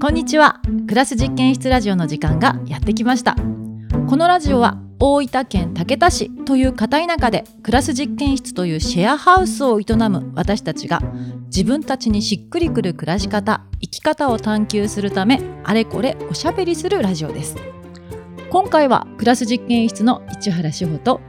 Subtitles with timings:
[0.00, 0.60] こんにちは。
[0.86, 3.34] クラス実験室ラジオの時間がやってきました。
[4.08, 11.00] このラジオは大分県竹田市という片田舎でクラス実験室というシェアハウスを営む私たちが
[11.46, 17.56] 自分たちにしっくりくる暮らし方生き方を探求するためあれこれおしゃべりするラジオです。
[18.50, 21.20] 今回はクラス実験室の市原志保と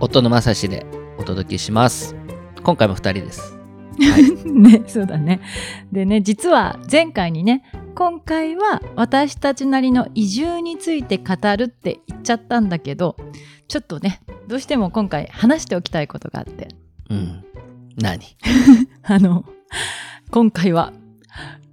[0.00, 0.86] 夫の正志で
[1.18, 2.16] お届けします。
[2.62, 3.55] 今回も二人です。
[4.46, 5.40] ね、そうだね。
[5.92, 7.62] でね、実は前回にね、
[7.94, 13.16] 今回は私たちなりの移住について語るって言っちゃったんだけど、
[13.68, 16.68] ちょっとね、どうしても今回話しておきたいことがあって。
[17.10, 17.44] うん
[17.96, 18.20] 何？
[19.02, 19.44] あの、
[20.30, 20.92] 今回は、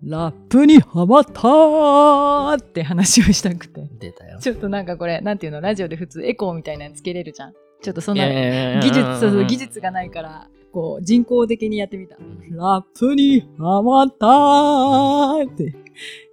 [0.06, 3.90] ラップにハマったーって話をしたくて。
[4.00, 7.54] 出たよちょっとなんかこれ、なんていうの、ラジオで普通エコーみたいなのつけれるじゃん。
[7.82, 12.18] ちょっとそんな技技術、技術がないから、こう、人工的にやってみた。
[12.50, 15.76] ラップにハマったーって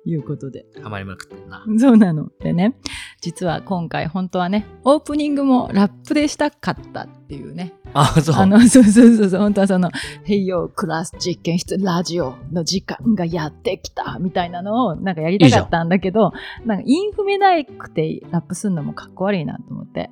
[0.07, 0.65] いうことで。
[0.83, 2.31] ハマりまくってんなそうなの。
[2.41, 2.75] でね、
[3.21, 7.75] 実は今回本当はね、オープニングもラップでしたかったっていうね。
[7.93, 9.91] あそうあの、そうそうそうそう、本当はその、
[10.25, 16.33] へいよクラス実験室ラジオの時間がやってきたみたいなのをなんかやりたかったんだけど、
[16.65, 20.11] なんかインフメなくてラップするのもかっこ悪いなと思って、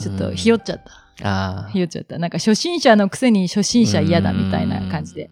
[0.00, 0.92] ちょっとひよっちゃった。
[1.22, 2.18] あひよっちゃった。
[2.18, 5.30] なんか初心者のくせに初心者嫌だみたいな感じで。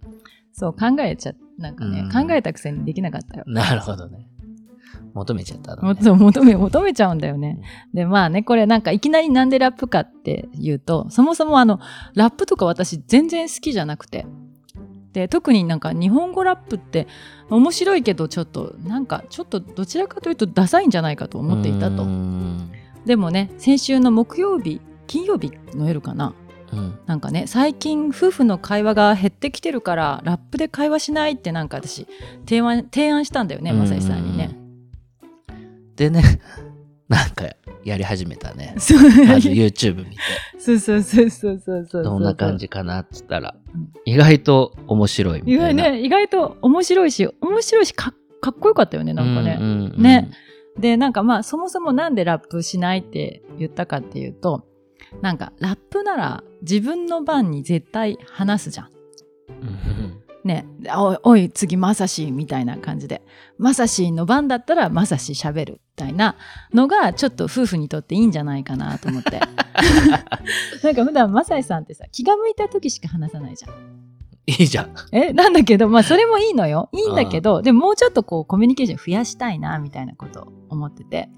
[0.53, 3.45] そう考えちゃなんかね、うん考えたくせにできなかったよ。
[3.47, 4.27] なるほどね
[5.15, 7.61] 求めちゃったの、ね、求め求めちゃうんだよね。
[7.95, 11.81] でまあねこれなんかいきなりなんでラップかっていうとそもそもあの
[12.15, 14.27] ラップとか私全然好きじゃなくて
[15.13, 17.07] で特になんか日本語ラップって
[17.51, 22.71] 面白いけどちょっとなんかちょっとどちらかというとダサいんじゃないかと思っていたうとん
[23.09, 26.35] でもね先週の木曜日金曜日の夜かな。
[26.71, 26.99] うん。
[27.07, 32.07] なんかね最近夫婦の会話が減ってきてるからラップで会話しないってなんか私
[32.47, 33.79] 提案提案したんだよねうん。
[33.79, 34.55] まさしさんにね。
[35.97, 36.23] でね
[37.09, 37.47] なんか
[37.83, 38.75] やり始めたね。
[38.77, 40.17] YouTube 見て。
[40.59, 43.89] そうそうそうそうそうそうどんな感じかなっつったらうん。
[44.05, 45.85] 意外と面白いみ意たいな。
[45.85, 49.57] 外ね意外と面白いし面白いしかかっこよかったよねなんかね。
[49.59, 50.03] うんうんうん。
[50.03, 50.31] ね
[50.79, 54.65] でなんかまあそもそもなんでラップしないって言ったかっていうと
[55.23, 58.91] なんかラップなら自分の番に絶対話すじゃん。
[59.49, 60.67] うんね、
[60.97, 63.23] おいおい次まさしみたいな感じで
[63.59, 66.37] まさしの番だったらまさし喋るみたいな
[66.73, 69.41] のがちょっと夫婦にとっていいんじゃないかなと思って
[70.83, 74.08] なんか普段まさしさんってさ気が向いた時しか話さないじゃん。
[74.49, 74.95] いいじゃん。
[75.13, 76.89] えなんだけどまあそれもいいのよ。
[76.93, 81.29] いいんだけどでももうちょっとこうコミュニケーション増やしたいなみたいなことを思ってて。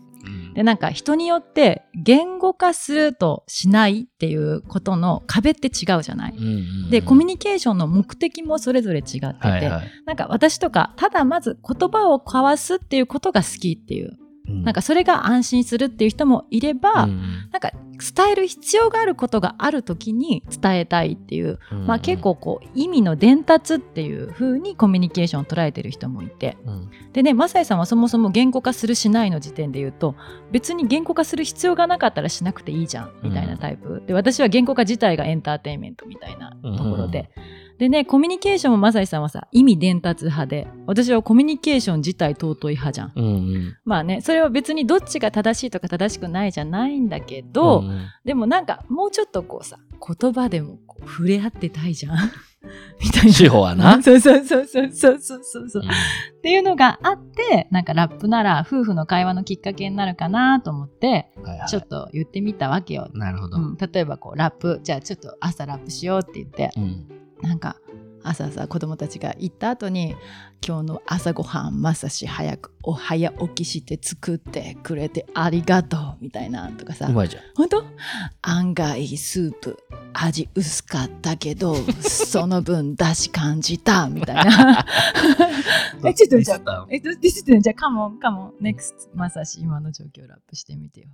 [0.52, 6.34] でなんか人によって言語化するとしないっていうことの壁って違うじゃない？
[6.90, 9.90] でコミュニニケーションの目的もそれぞれ違ってて、はいはい。
[10.04, 14.18] なんか私とかただまず言葉を交わすっていうことが好きっていう、
[14.64, 17.20] なんかそれが安心するっていう人もいれば、うん
[17.52, 21.86] なんか伝える必要があることがある時に伝えたいっていう、うん。
[21.86, 26.56] まあ、結構こう意味の伝達っていう風にコミュニケーションを捉えてる人もいて。
[26.64, 26.90] うん。
[27.12, 30.14] でねマサイさんはそもそも言語化するしないの時点で言うと
[30.52, 37.30] 別に言語化する必要がなかったらしなくていいじゃんみたいなタイプ、で私は言語化自体がエンターテインメントみたいなところで、
[37.80, 43.12] でね、コミュニケーションもマサさんはさ、意味伝達派で、私はコミュニケーション自体尊い派じゃん。
[43.16, 49.78] うんうん、まあね、それは別にどっちが正しいとか正しくないじゃないんだけど、うんうん、でもなんかもうちょっとこうさ、
[50.20, 52.18] 言葉でも触れ合ってたいじゃん。
[53.02, 53.32] みたいな。
[53.32, 53.94] 司法はな。
[54.04, 55.92] そうそうそうそうそうそうそう、うん、っ
[56.42, 63.08] ていうのがあって、なんかラップなら夫婦の会話のきっかけになるかなと思って、はいはい、ちょっと言ってみたわけよ。
[63.14, 63.56] なるほど。
[63.56, 67.76] うん、例えばこう、ラップ、じゃあちょっと朝ラップしようって言って、うんなんか
[68.22, 70.14] 朝さ子供たちが行った後に
[70.66, 77.42] 「今日の朝ごはんまさし早くお早起きして作ってくれてありがとう」みたいなとかさうまいじゃん。
[77.54, 77.84] 本当？
[78.42, 79.78] 案外スープ
[80.12, 84.86] 味薄かったけど その分だし感じたみたいな。
[86.04, 91.08] えちょっとじゃあえどディスってんじゃあカモンカモンネクストまさし今の状況ラップしてみてよ。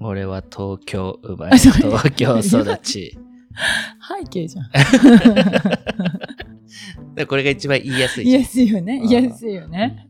[0.00, 3.18] 俺は東京生まれ東京育ち
[4.20, 4.70] 背景じゃん。
[7.14, 9.00] で これが一番言いやすい言いやすいよね。
[9.00, 10.08] 言いやすいよね。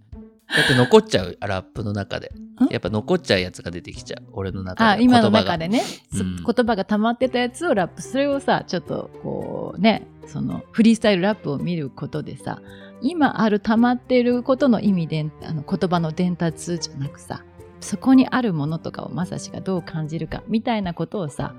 [0.48, 2.32] だって残っちゃうラップの中で。
[2.60, 2.66] ん。
[2.70, 4.24] やっぱ残っちゃうやつが出てきちゃう。
[4.32, 5.52] 俺の中であ今の言葉が。
[5.52, 5.82] 中でね、
[6.12, 6.36] そうん。
[6.36, 8.02] 言葉が溜まってたやつをラップ。
[8.02, 12.60] それをさちょっとこうねそのフリースタイルラップを見ることでさ
[13.00, 17.44] 今ある溜まってることの意味であの言葉の伝達じゃなくさ
[17.80, 21.54] そこにあるものとかをまさしがどう感じるかみたいなことをさ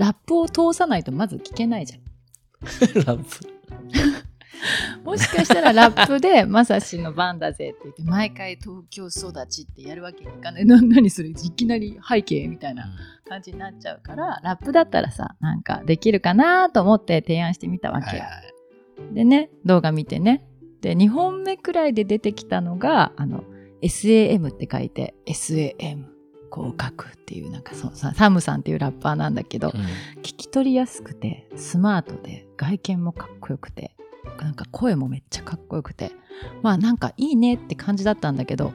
[0.00, 2.00] ラップを通さないとまず聞けないじゃん。
[3.04, 3.24] ラップ。
[5.04, 10.64] もしかしたらラップで「まさしの番だぜ」って言って毎回東京育ちってやるわけにいかない。
[10.64, 12.90] な何それいきなり背景みたいな
[13.28, 18.22] 感じになっちゃうからラップだったらさなんかできるかなと思って提案してみたわけ。
[19.12, 20.46] でね動画見てね。
[20.80, 23.44] で2本目くらいで出てきたのがあの
[23.82, 26.06] SAM って書いて SAM
[26.52, 29.82] 広角っていうなんかそサムさんっていうラッパーなんだけど、うん。
[30.22, 33.94] 聞き取りやすくてスマートで外見もかっこよくて
[34.40, 36.12] なんか声もめっちゃかっこよくて
[36.62, 38.72] まあなんかいいねって感じだったんだけど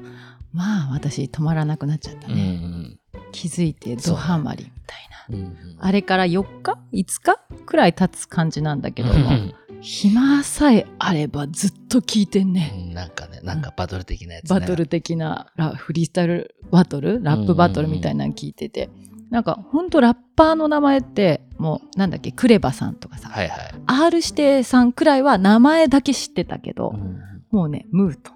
[0.53, 2.97] まあ私止まらなくなっちゃったうんね、
[3.31, 4.95] 気づいてドハマりみた
[5.35, 5.77] いな、うんうん。
[5.79, 9.55] あれから4日？5日くらい経つ感じなんだけども、うん
[9.85, 14.59] 暇さえあればずっと聞いてんね、うんなんかね、なんかバトル的なやつね。
[14.59, 17.23] バトル的なラフリースタイルバトル？
[17.23, 18.89] ラップバトルみたいなの聞いてて、
[19.29, 22.31] なんかほんとラッパーの名前ってもうなんだっけ？
[22.31, 23.73] クレバさんとかさ、はいはい。
[23.85, 27.21] R 指定さんくらいは名前だけ知ってたけど、うん。
[27.51, 28.31] もうねムート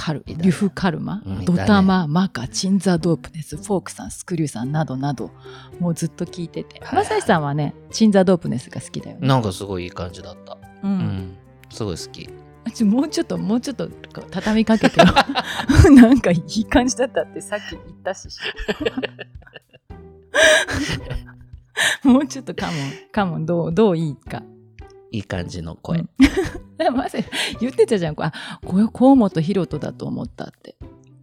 [0.00, 5.30] カルリュフカルマ、ドタママカチンザドープネスフォークさんスクリューさんなどなど
[5.78, 6.80] もうずっと聞いてて。
[6.80, 10.54] はいまさしさんはねチンザドープネスが好きだよね、なんかすごいいい感じだった。
[10.82, 10.92] ううん。
[10.92, 11.36] ん。
[11.70, 12.28] すごい好き。
[12.72, 13.90] ちょもうちょっともうちょっと
[14.30, 15.06] 畳みかけてよ
[15.94, 18.28] なんかいい感じだったってさっき言ったし。
[22.04, 22.76] もうちょっとカモン
[23.12, 24.42] カモンどうどういいか
[25.12, 25.98] いい感じの声。
[25.98, 26.08] うん。
[26.78, 27.18] で もまさ
[27.60, 28.14] 言ってたじゃん。
[28.14, 30.76] これあこれ河本ロ人だと思ったって。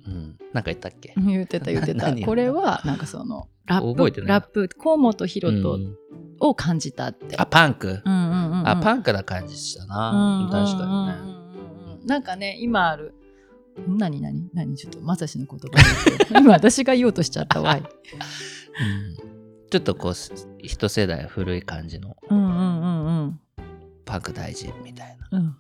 [0.06, 0.38] うん。
[0.54, 1.14] なんか言ったっけ？
[1.18, 2.08] 言ってた言ってた。
[2.08, 2.26] 何？
[2.26, 5.96] これはなんかそのラップ覚えてラップ河本ロ人うん。
[6.40, 8.00] を感じたって、あ、パンク？
[8.06, 8.68] うんうんうんうん。
[8.70, 10.48] あ、パンクな感じしたな。
[10.52, 11.14] 確かにね。
[11.14, 13.14] うんうんうんうんなんかね今ある
[13.88, 14.22] 何？
[14.22, 14.50] 何？
[14.54, 14.76] 何？
[14.76, 17.80] ちょっとまさしの言葉今私が言おうとしちゃったわい。
[17.84, 17.88] うん。
[19.70, 20.14] ちょっとこう、
[20.60, 22.16] 一世代古い感じの。
[22.30, 22.47] うんうんうんうん
[24.08, 25.38] パク大事みたいな。
[25.38, 25.58] うん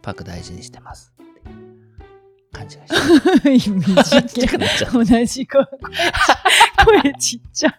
[0.00, 1.12] パク大事にしてます。
[1.12, 1.42] て
[2.52, 5.64] 感じがしてちっちゃくなっちゃい同じ声
[7.02, 7.74] 声ちっちゃ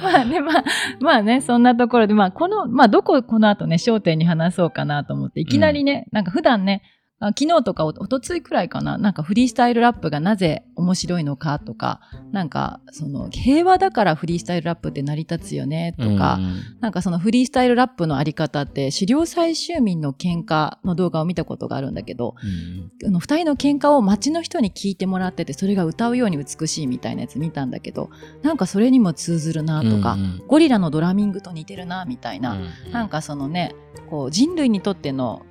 [0.00, 0.64] まあねまあ
[1.00, 6.82] まあねそんなところでまあこのまあどここの後ね焦点に話そうかなと思っていきなりね、なんか普段ね
[7.28, 8.98] 昨日とかおおとついくらいかな。
[8.98, 12.00] なんかフリースタイルラップがなぜ面白いのかとか。
[12.32, 28.10] なんかその平和だからフリースタイルラップって成り立つよねとか、うんなんかそのフリースタイルラップのあり方って狩猟採集民の喧嘩の動画を見たことがあるんだけどうんあの二人の喧嘩を街の人に聞いてもらっててそれが歌うように美しいみたいなやつ見たんだけど
[28.42, 32.92] なんかそれにも通ずるなとか、うんゴリラのドラミングと似てるなみたいな、うん。
[32.92, 33.74] なんかそのね
[34.10, 35.46] こう人類にとっての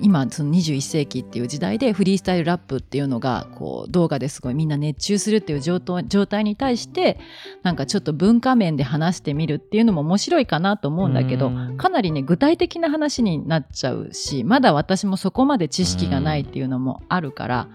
[0.00, 7.18] 今その21世紀っていう時代でフリースタイルラップっていうのがこう動画ですごいみんな熱中するっていう状態状態に対して
[7.62, 11.76] なんかちょっと文化面で話してみるっていうのも面白いかなと思うんだけど、うん。
[11.76, 17.68] かなりね具体的な話になっちゃうしまだ私もそこまで知識がないっていうのもあるから、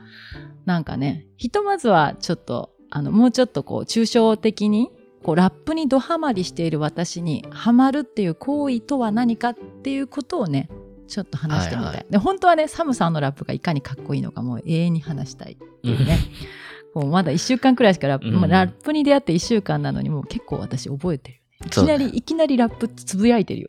[0.66, 4.92] なんかねひとまずはちょっとあのもうちょっとこう抽象的に
[5.24, 10.70] こうラップにドハマりしている私にハマるっていう行為とは何かっていうことをね
[11.14, 12.06] ちょっと話してみたい、はいはい。
[12.10, 16.18] で本当はねサムさんのラップがいかにかっこいいのかもう永遠に話したいっていうね。
[16.96, 18.36] こうまだ1週間くらいしかラップ、うん。
[18.36, 23.68] まあラップに出会って1週間なのにもう結構私覚えてるいきなり、ねいきなりラップつぶやいてるよ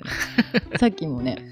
[0.73, 0.79] ね。
[0.81, 1.44] さっきもね。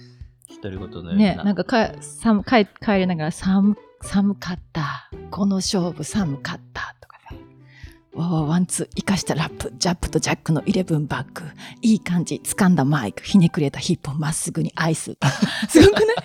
[0.62, 5.10] 独り言のようねなんかか寒帰帰りながら寒寒かった。
[5.30, 6.94] この勝負寒かった
[8.14, 9.72] ワンツー生かしたラップ。
[9.78, 11.44] ジャップとジャックのイレブンバック
[11.80, 13.22] いい感じ掴んだマイク。
[13.22, 15.16] ひねくれたヒップをまっすぐにアイス。
[15.68, 16.16] すごくない？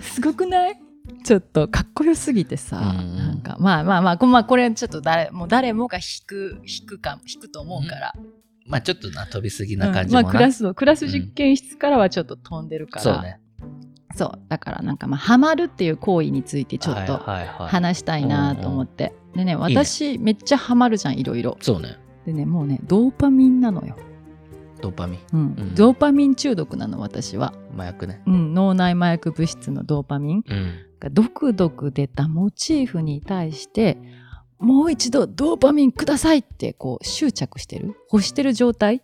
[0.02, 0.80] すごくない？
[1.24, 3.16] ちょっとかっこよすぎてさ、うん。
[3.16, 8.12] なんかまあまあまあこ,、まあ、これちょっと誰もう誰もが弾く弾くか弾くと思うから、
[8.66, 10.24] まあちょっとな飛びすぎな感じもな、うん。
[10.26, 13.40] まあクラスのクラス実験室からはちょっと飛んでるから、そうね。
[14.14, 14.38] そう。
[14.48, 21.56] だからなんかまあハマるっていう行為についてちょっと話したいなと思って、でね私めっちゃハマるじゃんいろいろ。
[21.60, 21.98] そうね。
[22.26, 23.96] でねもうねドーパミンなのよ、
[24.80, 25.20] ドーパミン？
[25.32, 25.40] うん。
[25.40, 25.74] うん。
[25.74, 28.22] ドーパミン中毒なの私は、麻薬ね。
[28.26, 30.44] うん、脳内麻薬物質のドーパミン。
[30.46, 30.72] うん。
[31.00, 33.98] がドクドク出たモチーフに対して
[34.58, 37.94] もう一度ドーパミンくださいってこう執着してる。
[38.12, 39.02] 欲してる状態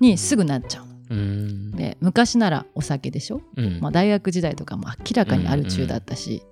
[0.00, 0.94] にすぐなっちゃうの。
[1.10, 1.70] うん。
[1.72, 3.42] で昔ならお酒でしょ？
[3.56, 3.80] うん。
[3.80, 6.42] まあ、大学時代とかも明らかにアル中だったし、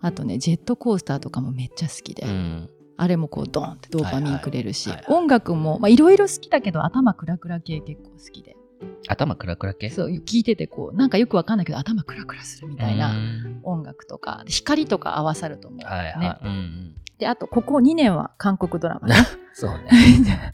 [0.00, 2.70] あとねジェットコースターとかもめっちゃ好きで、うん。
[2.96, 5.20] あれもこうドーンってドーパミンくれるし、はいはいはい。
[5.22, 8.56] 音楽もまあいろいろ好きだけど頭クラクラ系結構好きで。
[9.08, 9.90] 頭クラクラ系？
[9.90, 13.60] そう聞いててこうなんかよくわかんないけど頭クラクラするみたいなうん。
[13.62, 14.44] 音楽とか。
[14.46, 19.16] 光とか合わさると思う、はいはい、ね、うんで、あと、ここ2年は韓国ドラマね。
[19.52, 19.88] そうね。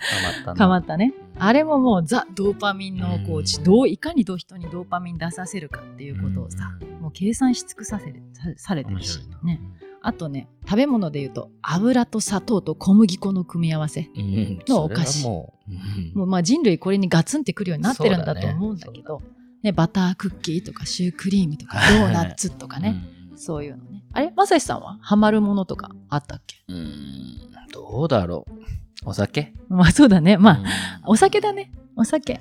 [0.01, 0.55] ハマったな。
[0.59, 1.13] 変わったね。
[1.39, 9.61] あれれももうザ・ドーパミンのコーチ、うんどういかにどう人にドーパミン出させるかっていうことをさ、もう計算し尽くさせるさされてるし、ね。
[10.01, 14.11] あとね、食べ物で言うと、油と砂糖と小麦粉の組み合わせ。
[14.17, 14.59] うん。
[14.69, 15.31] のお菓子う、
[15.69, 19.23] うんもうまあ人類これにガツンってくるようになってるんだと思うんだけど、
[19.63, 23.94] ねバタークッキーとかシュークリームとかドーナツとかね、うんそういうのね。
[24.15, 24.33] あれ？
[24.35, 24.99] まさしさんは？
[25.01, 26.57] ハマるものとかあったっけ？
[26.69, 27.39] うーん、
[27.73, 29.11] どうだろう。
[29.11, 29.53] お酒？
[29.69, 30.39] まあそうだね。
[30.39, 30.63] まあ、
[31.03, 31.73] あお酒だね。
[31.97, 32.41] お酒。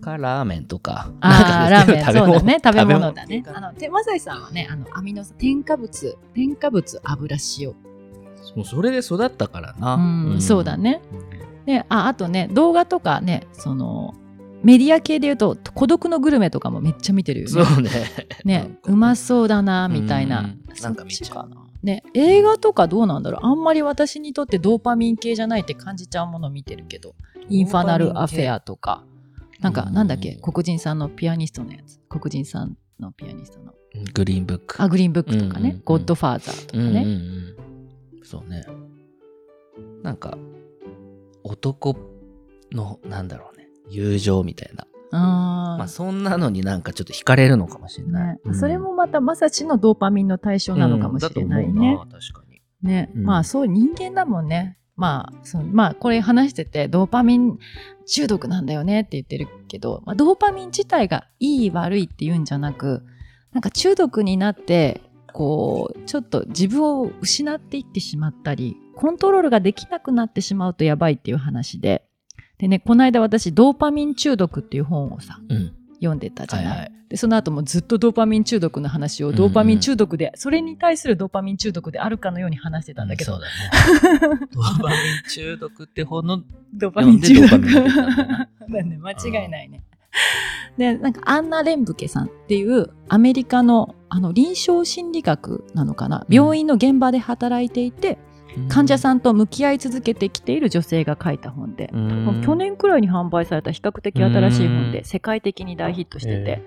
[0.00, 1.10] かラーメンとか。
[1.20, 2.60] ああ、ラーメン、そうだね。
[2.62, 3.42] 食べ物だね。
[3.54, 7.68] あの、てまさしさんはね、あの、アミノ酸、添加物、添加物、油、塩。
[8.54, 9.94] もうそれで育ったからな。
[9.94, 11.00] うんそうだね。
[11.10, 11.64] うん。
[11.64, 14.14] で、あ、あとね、動画とかね、その、
[14.64, 17.52] メディア系で言うと、孤独のグルメとかもめっちゃ見てるよね。
[17.52, 17.90] そうね。
[18.44, 20.40] ね、うまそうだな、みたいな。
[20.40, 21.64] うんなんか見ちゃうな。
[21.84, 27.14] ね、映画とかどうなんだろうあんまり私にとってドーパミン系じゃないって感じちゃうもの見てるけど、
[27.48, 29.04] インファナルアフェアとか、
[29.60, 32.00] なんか、なんだっけ、うん黒人さんのピアニストのやつ。
[32.08, 33.72] 黒人さんのピアニストの。
[34.14, 34.82] グリーンブック。
[34.82, 37.02] あ、グリーンブックとかね、うんうんうんゴッドファーザーとかうんうんうね。
[37.02, 37.56] ん。
[38.24, 38.64] そうね。
[40.02, 40.36] なんか、
[41.44, 41.96] 男
[42.72, 43.63] の、なんだろうね。
[43.88, 44.86] 友情みたいな。
[45.16, 48.34] あまあ、そんなのになんかちょっと惹かれるのかもしれない。
[48.34, 51.98] ねうんそれもまたまさしのドーパミンの対象なのかもしれないね。
[52.02, 52.60] うん確かに。
[52.82, 54.78] ね、うんまあそう人間だもんね。
[54.96, 57.58] まあ、そのまあこれ話しててドーパミン
[58.06, 63.02] 中毒なんだよねって言ってるけど、まあ、ドーパミン自体がいい悪いっていうんじゃなく
[63.52, 65.00] なんか中毒になって
[65.32, 72.04] こうちょっと自分を失っていってしまったりコントロールができなくなってしまうとやばいっていう話で
[72.64, 75.72] でねこの間私ドーパミン中毒っていう本をさうん。
[75.96, 76.66] 読んでたじゃない？
[76.68, 76.92] はいはい。
[77.10, 84.48] でその後もずっとドーパミン中毒の話をドーパミン中毒で、それに対するドーパミン中毒であるかのように話してたんだけど、そうだね。
[84.52, 86.42] ドーパミン中毒って本の、
[86.74, 89.84] ドーパミン中毒だね間違いないね。
[90.78, 96.26] でなんかアンナ・レンブケさんっていうアメリカのあの臨床心理学なのかな？
[96.28, 98.18] 病院の現場で働いていて、
[98.68, 101.90] 患者さんと向き合い続けてきている女性が書いた本で、
[102.44, 104.92] 去年くらいに販売された比較的新しい本うん。
[104.92, 106.62] で世界的に大ヒットしてて、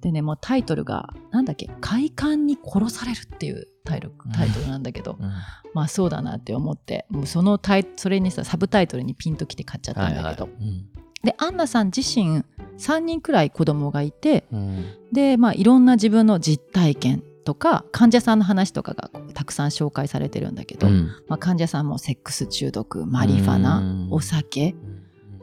[0.00, 5.32] でねもうタイトルがなんだっけ「快感に殺される」っていうタイトルタイトルなんだけど、うん。
[5.72, 7.06] まあそうだなって思って。
[7.10, 10.86] もうそのタイそれにさサブタイトルにピンときて買っちゃったんだけど、はいはいうん。
[11.24, 12.44] でアンナさん自身
[12.78, 14.44] 3人くらい子供がいて。
[14.52, 14.84] うん。
[15.12, 21.08] でまあいろんな自分の実体験とか患者さんの話とかがたくさん紹介されてるんだけど、うん。
[21.28, 24.08] まあ、患者さんもセックス中毒マリファナうん。
[24.10, 24.74] お酒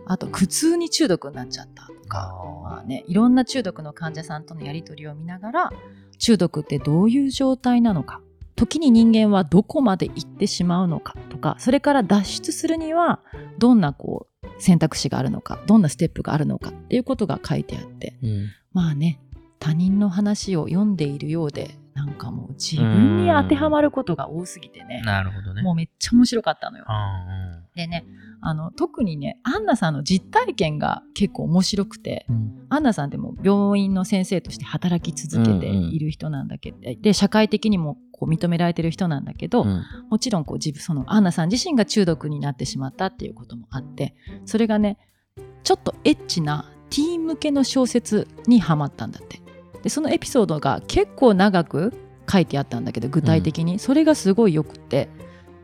[0.05, 5.73] あと苦痛に中毒になっちゃったとか、まああね、いろんな中毒の患者さんとのやり取りを見ながら
[6.17, 8.21] 中毒ってどういう状態なのか
[8.55, 13.21] 時に人間はどこまで行ってしまうのかとかそれから脱出するには
[13.57, 18.49] どんなこう選択肢があるのかどんなステップがあるのかっていうことが書いてあってーうん。
[18.73, 19.19] まあね
[19.59, 25.01] 他人の話を読んでいるようでなんかもう自分に当てはまることが多すぎてね。
[25.03, 25.61] なるほどね。
[25.61, 26.85] もうめっちゃ面白かったのよ。
[26.87, 28.05] あでね
[28.41, 32.65] あの特にねアンナさんの実体験が結構面白くてーうん。
[32.69, 39.83] アンナさんでも病院の先生として働き続けている人なんだけど、で社会的にもこう認められてる人なんだけど、うん。
[40.09, 44.97] もちろんこう自分そのアンナさん自身が中毒になってしまったっていうこともあってそれがね
[45.63, 49.41] ちょっとエッチなティーン向けの小説にはまったんだって
[49.83, 51.93] でそのエピソードが結構長く
[52.31, 55.09] 書いてあったんだけど具体的に、それがすごいよくって。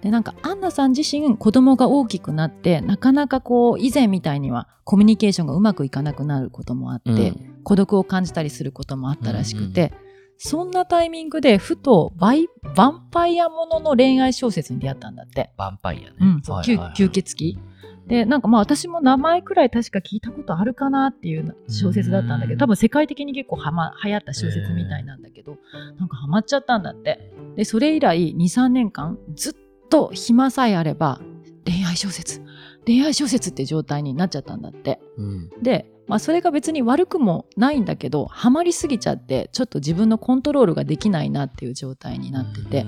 [0.01, 7.61] でなんかアンナさん自身子供が大きくなってなかなかこう以前みたいにはコミュニケーションがうまくいかなくなることもあって、うん。
[7.63, 9.91] 孤独を感じたりすることもあったらしくて、
[10.37, 15.51] そんなタイミングでふとバイヴァンパイアものの恋愛小説に出会ったんだって。
[15.57, 16.15] ヴァンパイアね。
[16.21, 16.93] うんはいはいはい。
[16.93, 17.59] 吸吸血鬼
[18.07, 22.57] でなんかまあ私も名前くらい確か聞いたことあるかなっていう小説だったんだけうん。
[22.57, 25.57] ど多分世界的に結構はま流行った小説みたいなんだけど
[25.99, 27.31] なんかハマっちゃったんだって。
[27.55, 29.53] でそれ以来23年間ずっ
[29.89, 31.19] と暇さえあれば
[31.65, 32.41] 恋愛小説
[32.85, 34.99] 恋愛小説って状態になっちゃったんだって。
[35.17, 35.49] うん。
[35.61, 42.85] で、まあ、それが別に悪くもないんだけどハマりすぎちゃってちょっと自分のコントロールができないなっていう状態になってて、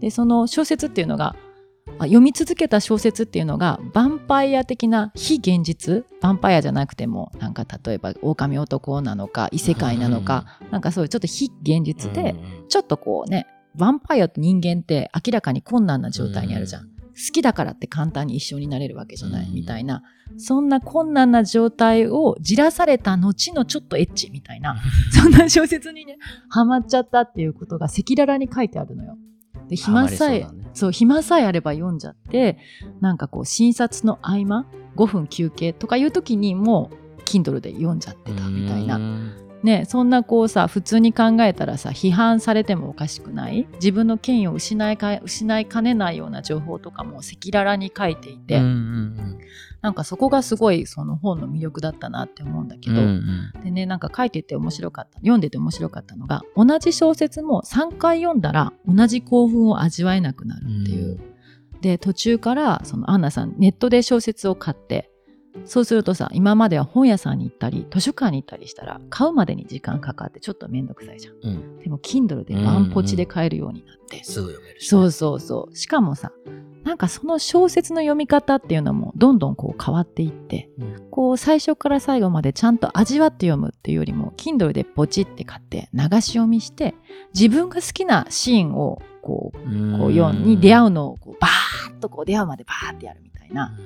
[0.00, 1.47] でその小説っていうのがあ
[2.04, 12.34] 読み続けた小説っていうのがヴァンパイア的な非現実ヴァンパイアじゃなくてもなんか例えば狼男なのか異世界なのか、なんかそういうちょっと非現実で、
[12.68, 16.88] ちょっとこうねヴァンパイアと人間って明らかに困難な状態にあるじゃん。
[17.18, 19.54] 好きだからって簡単に一緒になれるわけじゃない、うん。
[19.54, 20.02] みたいな。
[20.36, 24.76] そんな困難な状態をじらされた後のちょっとエッチみたいな
[25.10, 29.16] そんな小説にねハマっちゃったっていうことが赤裸々に書いてあるのよ。
[29.68, 30.70] で暇さえそうだね。
[30.74, 32.58] そう暇さえあれば読んじゃって
[33.00, 43.66] なんかこう診察の合間5分休憩とかいう時にもう Kindle で読んじゃってたみたいなうんね、そんなこうさ普通に考えたらさ批判されてもおかしくない？
[43.74, 49.38] 自分の権威を失いか失いかねないような情報とかも赤裸々に書いていて、うんうん
[49.80, 53.52] なんかそこがすごいその本の魅力だったなって思うんだけうんど、うん。
[53.64, 61.20] でねなんか書いてて面白かった読んでて面白かったのが同じ小説も3回読んだら同じ興奮を味わえなくなるっていう。
[61.80, 65.10] で途中からそのアンナさんネットで小説を買って
[65.64, 71.34] そうするとさ今までは本屋さんに行ったり図書館に行ったりしたら買うまでに時間かかってちょっと面倒くさいじゃん。
[71.42, 71.78] うん。
[71.78, 75.76] でも Kindle でワンポチで買えるようになって、すぐ読めるしね、そうそうそう。
[75.76, 76.32] しかもさ
[76.88, 81.08] なんかその小説の読み方っていうのもどんどんこう変わっていってうん。
[81.10, 86.94] こう最初から最後までちゃんと味わって読むっていうよりも Kindle でポチって買って流し読みして
[87.34, 89.58] 自分が好きなシーンをこう
[89.98, 93.76] こう読んに出会うのをこうバーッとこう出会うまでバーってやるみたいな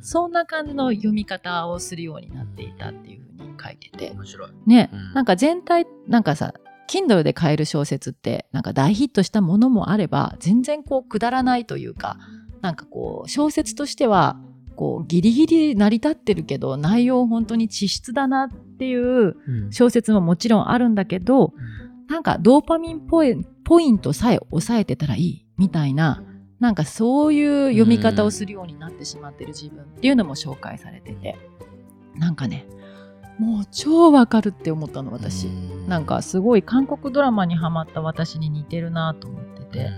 [0.00, 4.10] そんな感じの読み方をするようになっていたっていうふうに書いてて。
[4.12, 4.50] 面白い。
[4.66, 5.14] ね、うん。
[5.14, 6.54] なんか全体なんかさ
[6.86, 12.18] Kindle で買える小説ってなんか大ヒットしたものもあれば全然こうくだらないというか
[12.64, 14.40] なんかこう小説としては
[14.74, 19.70] こうギリギリ成り立ってるけど内容本当に稚拙だなっていううん。
[19.70, 21.52] 小説ももちろんあるんだけど
[22.08, 26.24] なんかドーパミンポイポイントさえ抑えてたらいいみたいな
[26.58, 31.36] なんかそういう読み方をするようになってしまってる自分っていうのも紹介されてて
[32.14, 32.66] なんかね
[33.38, 35.48] もう超わかるって思ったの私。
[35.48, 35.86] うん。
[35.86, 39.90] なんかすごい韓国ドラマにハマった私に似てるなと思ってて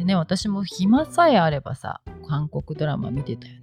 [0.00, 3.60] でね私も暇さえあればさ韓国ドラマ見てたよね。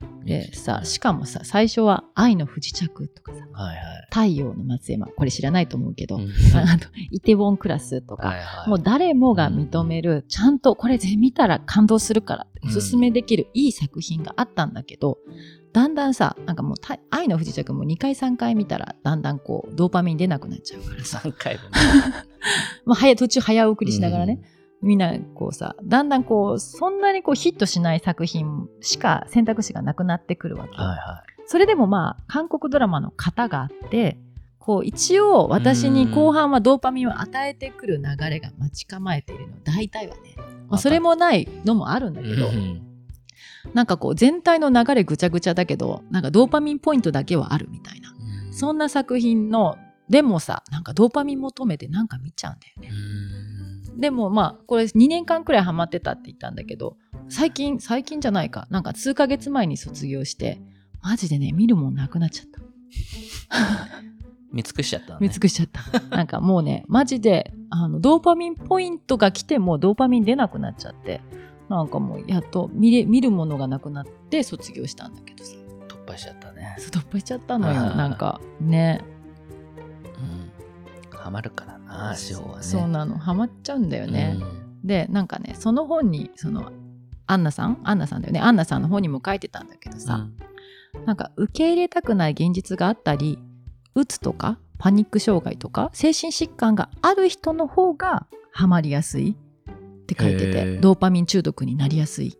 [0.00, 0.24] うん。
[0.24, 6.30] でさしかもさ最初は「愛の不時着」とかさはいはい「太陽の松山」これ知らないと思うけど、うん。
[6.56, 8.68] あとイテウォンクラスとか、はいはい。
[8.70, 15.18] もう誰もが認める、ちゃんとこれぜ見たら感動するからおすすめできるいい作品があったんだけど、
[15.74, 21.68] だんだんさなんかもうた愛の不時着も2回3回見たらだんだんこうドーパミン出なくなっちゃうからさ、3回もね
[22.86, 24.40] まあ、早途中早送りしながらね、
[24.82, 30.76] みんなこうさだんだんこうそんなにこうヒットしない作品しか選択肢がなくなってくるわけ。
[30.76, 34.18] よ、はいはそれでもまあ韓国ドラマの型があって
[34.58, 40.34] こう一応私に後半はドーパミンを与えてくる流れが待ち構えているの大体はね、
[40.68, 42.82] まあ、それもないのもあるんだけど、うん。
[43.74, 48.10] なんかこう全体の流れぐちゃぐちゃだけどなんかドーパミンポイントだけはあるみたいな。
[48.46, 48.52] うん。
[48.52, 49.76] そんな作品の
[50.08, 52.88] でもさなんかドーパミン求めてなんか見ちゃうんだよね。
[52.90, 53.55] うん
[53.96, 56.96] でもまあこれ2年間くらいハマってたって言ったんだけど
[57.28, 60.60] 最近最近じゃないかなんか数ヶ月前に卒業して
[61.02, 62.60] マジでね見るもんなくなっちゃった
[64.52, 66.16] 見尽くしちゃったのね見尽くしちゃった。
[66.16, 71.20] なんかもうね、マジで、あの、ドーパミンポイントが来てもドーパミン出なくなっちゃって、
[71.68, 75.56] なんかもうやっと見れ見るものがなくなって卒業したんだけどさ。
[75.88, 77.74] 突破しちゃったね突破しちゃったのよ。
[77.94, 79.02] なんかね。
[81.10, 83.18] うんハマるからな司法はねそうなの。
[83.18, 84.36] ハマっちゃうんだよね。
[84.40, 86.70] うんで、なんかね、その本に、その、
[87.26, 87.80] アンナさん？
[87.82, 88.38] アンナさんだよね。
[88.38, 90.28] アンナさんの本にも書いてたんだけどさ、
[91.06, 93.40] なんか受け入れたくない現実があったり、
[93.96, 102.38] うつとかパニック障害とか精神疾患がある人の方がハマりやすいって書いてへてードーパミン中毒になりやすい。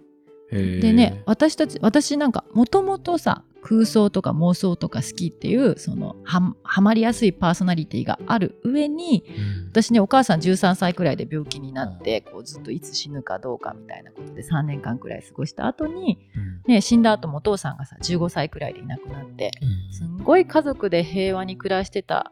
[0.52, 9.66] でね私たち私なんかもともとさ空想とか妄想とか好きっていうそのはハマりやすいパーソナリティがある上にうん。
[9.70, 16.16] 私ねお母さん13歳くらいで病気になってこうずっといつ死ぬかどうかみたいなことで3年間くらい過ごした後に、
[16.66, 16.74] うん。
[16.74, 19.92] ね、死んだ後もお父さんがさ15歳くらいでいなくなってうん。
[19.92, 22.30] すんごい家族で平和に暮らしてた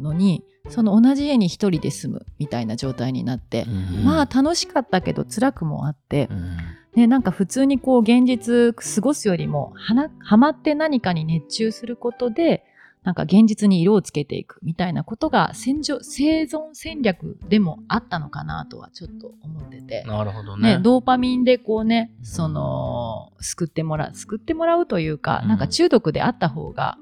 [0.00, 4.04] のにその同じ家に一人で住むみたいな状態になって、うん。
[4.04, 6.56] まあ楽しかったけど辛くもあってう、ん
[6.96, 12.64] ね、なんか普通にこう現実過ごすよりもはなハマって何かに熱中することで
[13.06, 20.02] なんか現実に色をつけていくみたいなことが戦場生存戦略でもあったのかなとはちょっと思ってて。
[20.04, 20.78] なるほどね。
[20.78, 22.24] ね、ドーパミンでこうね、うん。
[22.24, 25.48] その、救ってもらう、救ってもらうというか、うん。
[25.50, 26.98] なんか中毒であった方が、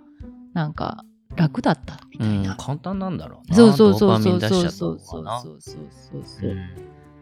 [0.53, 2.51] なんか楽だったみたいな。
[2.51, 3.57] うん簡単なんだろうな。
[3.57, 6.51] そうそうそうドーパミそうン出しちゃったそうそう方がなそうそうそうそう。
[6.51, 6.69] うん。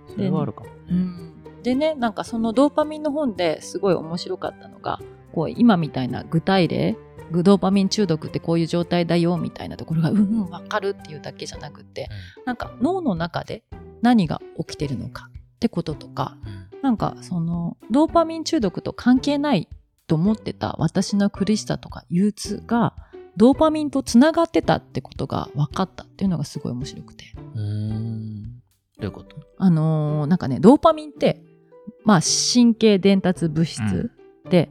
[0.09, 0.73] それはあるかもね。
[0.91, 5.01] うんでね、なんかそのドーパミンの本ですごい面白かったのが、
[5.33, 6.97] こう今みたいな具体例、
[7.31, 12.09] グドーパミン中毒ってこういう状態だよみたいなところが うんうんわかるっていうだけじゃなくて、
[12.45, 13.65] なんか脳の中で
[14.03, 16.63] 何が起きてるのかってこととか、うん。
[16.83, 19.69] なんかそのドーパミン中毒と関係ない
[20.09, 22.97] と思ってた私の苦しさとか憂鬱が
[23.37, 27.25] ドーパミンとつながってたってことが分かったっていうのがすごい面白くて。
[27.55, 28.43] うん。
[28.99, 29.37] どういうこと？
[29.59, 31.45] あのーなんかねドーパミンって
[32.05, 34.11] まあ神経伝達物質
[34.49, 34.71] で、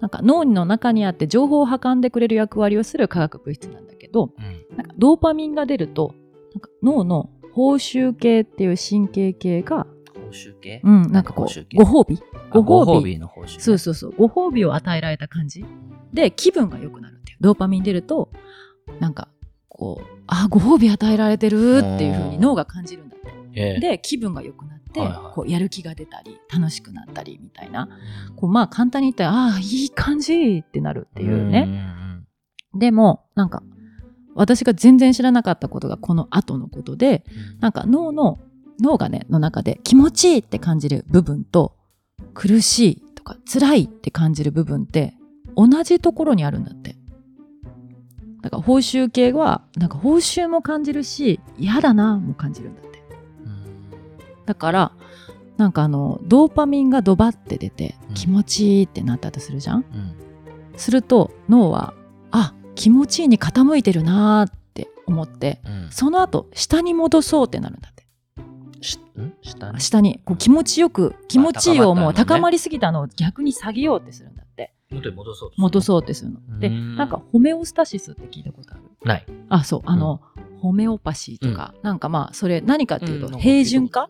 [0.00, 4.76] なんか脳の中にあって情報を運んでくれる役割をする化学物質なんだけどうん。
[4.76, 6.14] なんかドーパミンが出ると
[6.54, 10.80] なんか脳の報酬系っていう神経系が、報酬系？
[10.82, 12.20] うん、なんかこうご褒美？
[12.50, 13.18] あご褒美？
[13.18, 13.60] の報酬ね。
[13.60, 14.14] そうそうそう。
[14.16, 15.64] ご褒美を与えられた感じ。
[16.12, 17.38] で気分が良くなるっていう。
[17.40, 18.30] ドーパミン出ると
[18.98, 19.28] なんか
[19.68, 23.32] こうあご褒美与えられてるっていう風に脳が感じるんだって。
[23.54, 23.80] ええ。
[23.80, 25.34] で気分が良くなって、はいはい。
[25.34, 27.88] こうやる気が出たり楽しくなったりみたいな。
[28.36, 31.94] こうまあ簡単に言ったらああいい感じってなるっていうね、ね。
[32.74, 33.62] でもなんか
[34.34, 37.24] 私が全然知らなかったことがこの後のことで
[37.60, 38.38] なんか脳の
[38.80, 41.76] 脳がねの中で気持ちいいって感じる部分と
[42.34, 45.14] 苦しいとか辛いって感じる部分って
[45.56, 46.96] 同じところにあるんだって。
[48.42, 52.91] だから報酬系はなんか報酬も感じるし嫌だなも感じるんだって
[54.52, 54.92] だから
[55.56, 58.14] なんかあのドーパミンがドバって出てうん。
[58.14, 60.14] 気持ちいいってなったとするじゃん、うん。
[60.76, 61.94] すると脳は
[62.30, 65.88] あ気持ちいいに傾いてるなーって思ってうん。
[65.90, 68.02] その後下に戻そうってなるんだって。
[69.40, 69.80] 下に？
[69.80, 70.20] 下に。
[70.26, 74.74] こう気持ちよく気持ちいいをもう高まりすぎたのを逆に下げようってするんだって。
[74.90, 75.82] 元に戻そうと戻う。
[75.82, 76.58] そうってするの。
[76.58, 76.96] でうん。
[76.96, 78.82] なんかホメオスタシスって聞いたことある？
[79.04, 79.26] ない。
[79.48, 79.82] あそう。
[79.86, 80.20] あの、
[80.60, 83.38] ホメオパシーとか、なんかまあそれ何かっていうとうん。
[83.38, 84.08] 平準化、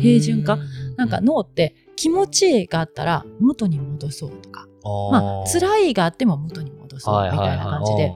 [0.00, 0.54] 平準化？
[0.54, 0.60] うん。
[0.96, 4.66] なんか脳って気持ちいいがあったら元に戻そうとか。
[5.10, 8.14] まあ辛いがあっても元に戻そうみたいな感じで、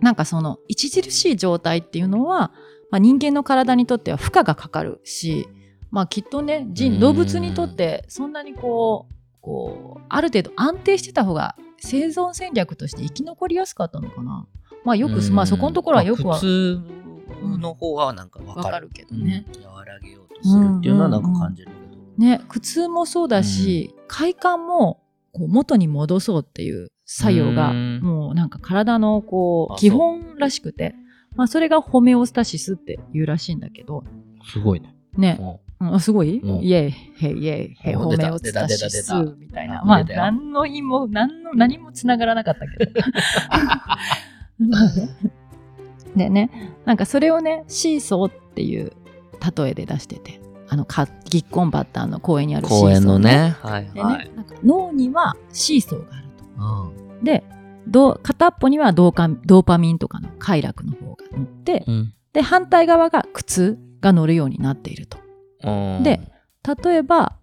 [0.00, 2.52] なんかその著しい状態っていうのは、
[2.90, 5.48] まあ、人間の体にとっては負荷がかかるし、
[5.90, 6.74] まあ、きっとねうん。
[6.74, 14.46] 人動物にとってそんなにこうこうある程度安定してた方が生存戦略として生き残りやすかったのかな。
[14.84, 16.80] まあよく、まあそこのところはよくは普通
[17.40, 18.90] の方はなんかわかる。
[18.92, 19.46] けどね。
[19.56, 19.64] うん。
[19.64, 22.00] 和らげようとするっていうのはなんか感じるけど。
[22.18, 28.00] ね苦痛もそうだし、快感もこう元に戻そうっていう作用がうん。
[28.00, 29.78] もうなんか体のこあう。
[29.78, 30.94] 基本らしくて、
[31.36, 34.04] まあ、それがホメオスタシスっていうらしいんだけど。
[34.52, 34.94] すごいね。
[35.16, 36.62] ね、もうん、あすごい、うん。
[36.62, 36.90] イエイ。
[36.90, 37.74] ヘイイエイ。
[37.74, 39.82] ヘイホメオスタシスみたいな。
[39.84, 42.92] まあ何の意も何の何もつながらなかったけど
[46.16, 46.74] でね。
[46.84, 48.92] なんかそれをねシーソーっていう
[49.56, 50.40] 例えで出してて。
[50.72, 53.56] あのかギッコンバッターの公園にあうるシーソー、公園のね。
[53.60, 53.86] はい。
[53.86, 54.30] でね、はい。
[54.36, 56.44] なんか脳にはシーソーがあると。
[57.16, 57.24] うん。
[57.24, 57.42] で
[57.88, 62.14] どう片っぽにはドーカドーパミンとかの快楽の方が乗ってうん。
[62.32, 65.18] で反対側が苦痛が乗るようになっていると。
[65.64, 66.02] うん。
[66.04, 66.20] で
[66.84, 67.36] 例えば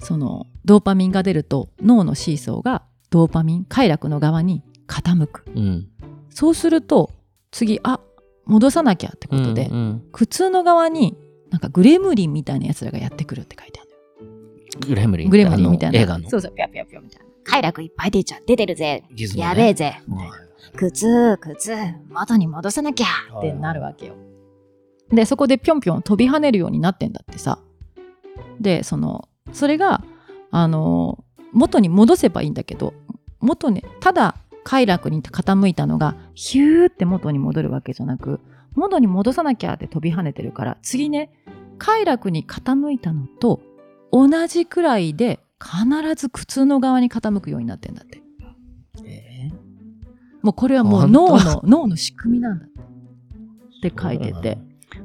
[0.00, 5.46] そのドーパミンが出ると脳のシーソーがドーパミン快楽の側に傾く。
[5.54, 5.88] うん。
[6.28, 7.10] そうすると
[7.50, 7.98] 次あ
[8.46, 11.16] 戻さなきゃってことで、うんうん苦痛の側に
[11.50, 13.90] なんかグレムリンみたいなやつらがやってくるって書いてある
[14.88, 15.30] グレムリン。
[15.30, 16.28] グレムリンみたいな映画の。
[16.28, 19.04] そうそうぴゃぴゃぴゃみたいな快楽いっぱい出ちゃ出てるぜ。
[19.08, 20.00] ねやべえぜ。
[20.08, 20.44] はい
[20.76, 21.72] 苦痛、苦痛。
[22.10, 23.06] 元に戻さなきゃ。
[23.38, 24.14] ってなるわけよ。
[25.10, 27.58] でそこでぴょんぴょん飛び跳ねるようになってんだってさ。
[28.60, 30.02] でそのそれが
[30.50, 32.94] あの元に戻せばいいんだけど
[33.40, 38.40] 元にただ快楽に傾いたのがヒューって元に戻るわけじゃなく
[38.74, 41.30] 元に戻さなきゃって飛び跳ねてるから次ね
[41.78, 43.60] 快楽に傾いたのと
[44.10, 48.22] 同じくらいで必ず苦痛の側に傾くようになってんだって。
[49.04, 49.50] え
[50.42, 54.58] もうこれはもう本脳当の脳の仕組みなんだって書いてて。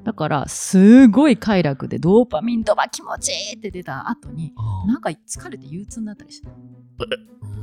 [0.03, 4.53] だからすごい快楽でドーパミンドバ気持ちいいって出た後に
[4.87, 6.47] なんか疲れて憂鬱になったりして。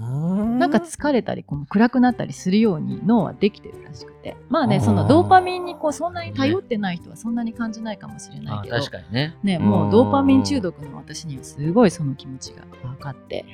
[0.07, 4.37] ーなんか疲れたりこう暗くなったりするように脳はできてるらしくて。
[4.49, 8.77] まあねそのドーパミンにこうそんなに頼ってない人はそんなに感じないかもしれないあけど。
[8.79, 9.37] 確かにね。
[9.43, 13.45] ねもうドーパミン中毒の私にはすごいその気持ちが分かって。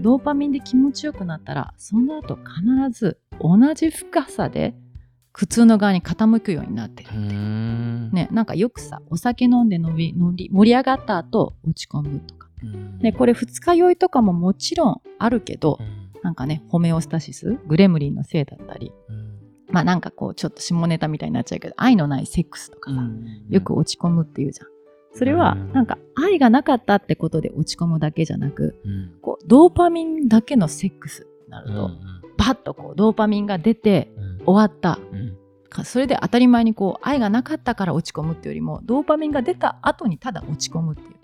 [0.00, 4.74] ドーパミンで気持ちよくなったらその後必ず同じ深さで
[5.32, 7.14] 苦痛の側に傾くようになってるう。
[7.14, 7.18] ー。
[7.18, 8.10] ん。
[8.12, 12.48] ね、なんかよくさお酒飲んで飲み飲み盛り上がった後落ち込むとか、
[13.16, 16.02] これ二日酔いとかももちろんあるけどうん。
[16.22, 18.92] なんかねホメオスタシスグレムリンのせいだったり。
[19.08, 19.38] うん。
[19.70, 22.96] まあなんかこうちょっと下ネタみたいになっちゃうけど愛のないセックスとかさ、
[23.48, 24.68] よく落ち込むっていうじゃん。
[25.14, 29.12] それはうんなんか愛がなかったってことで落ち込むだけじゃなくうん。
[29.22, 32.00] こうドーパミンだけのセックスになると、うん。
[32.36, 34.98] バッとこうドーパミンが出てうん終わった。
[35.12, 35.36] うん。
[35.68, 41.22] かそれで当たり前にこう愛がなかったから落ち込むっていうよりもドーパミンが出た後にただ落ち込むっていう。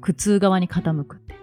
[0.00, 1.36] 苦痛側に傾くって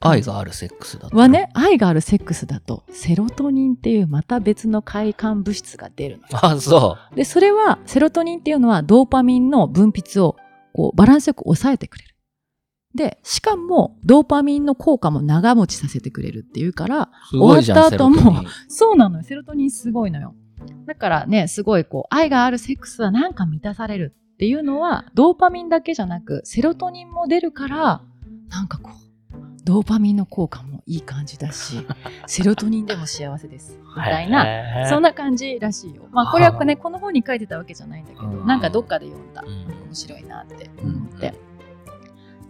[0.00, 1.16] 愛があるセックスだと。
[1.16, 6.44] はね愛があるセックスだとセロトニンっていうまた別の快感物質が出るの。
[6.44, 10.36] あそでそれはセロトニンっていうのはドーパミンの分泌を
[10.72, 12.15] こうバランスよく抑えてくれる。
[12.96, 19.24] で、しかもドーパミンの効果も長持ちさせてくれるっていうから、終わった後もそうなのよ。
[19.24, 20.34] セロトニンすごいのよ。
[20.86, 28.02] だからね、すごいこう、愛があるセックスはなんか満たされるっていうのは、ドーパミンだけじゃなく、セロトニンも出るから、
[28.48, 29.06] なんかこう、
[29.64, 31.86] ドーパミンの効果もいい感じだし、
[32.26, 33.78] セロトニンでも幸せです。
[33.96, 36.08] みたいな、そんな感じらしいよ。
[36.12, 39.42] まあこれはね、この本に書いてたわけじゃないんだけど、うんなんかどっかで読んだ。
[39.44, 41.34] うん面白いなって思って。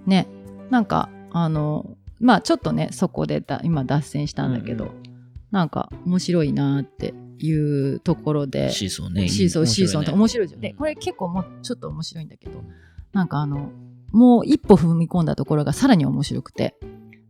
[0.07, 0.29] ね、
[0.70, 5.07] なんか、あの、まあちょっとね、そこでだ今脱線したんだけど、うん
[5.50, 9.29] なんか面白いなっていうところで、シーソーね。
[9.29, 10.61] シーソー、シーソーって面面白いじゃん。
[10.61, 12.62] で、うんこれ結構もうちょっと面白いんだけど、
[13.12, 13.70] なんかあの、
[14.12, 16.76] もう一歩踏み込んだところがさらに面白くて、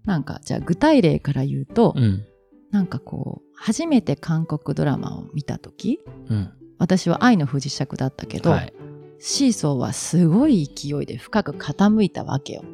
[0.05, 2.25] なんかじゃあ具体例から言うと、白いね。
[2.71, 6.37] なんかこう、初めて韓国ドラマを見たとき、うん。
[6.37, 6.53] うん。
[6.79, 8.75] 私は愛の不時着だったけど、はい。
[9.19, 12.65] シーソーはすごい勢いで深く傾いたわけよ。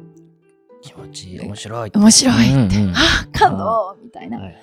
[0.83, 1.39] 気持ちいい。
[1.39, 1.91] 面白い。
[1.93, 4.39] 面白いって、うんうんあ感動みたいな。
[4.39, 4.55] はい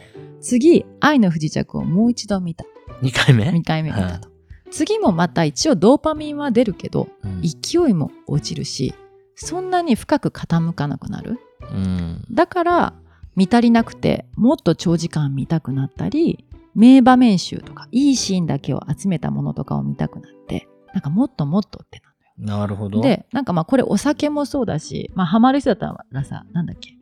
[0.43, 2.65] 次、愛の不時着をもう一度見た。
[3.03, 4.31] 二回目？2回目見たと。
[4.71, 8.95] 次もまた一応ドーパミンは出るけど、うん勢いも落ちるし、
[9.35, 11.39] そんなに深く傾かなくなる。
[11.61, 12.25] うん。
[12.31, 12.95] だから、
[13.37, 22.10] 見足りなくて、もっと長時間見たくなったり、名場面集とか、いいシーンだけを集めたものとかを見たくなって、なんかもっともっとってな
[22.41, 23.01] なるほど。
[23.01, 26.97] で、なんかまあこれお酒もそうだし、まあハマる人だったらさ、なんだっけ、